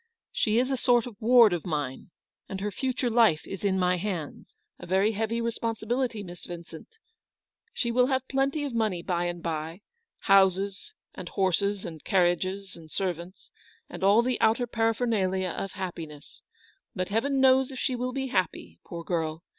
[0.31, 2.09] She is a sort of ward of mine,
[2.49, 6.97] and her future life is in my hands; a very heavy responsibility, Miss Vincent;
[7.71, 9.81] she will have plenty of money by and by—
[10.31, 13.51] houses, and horses, and carriages, and servants,
[13.91, 16.41] and all the outer paraphernalia of happiness:
[16.95, 19.43] but Heaven knows if she will be happy, poor girl.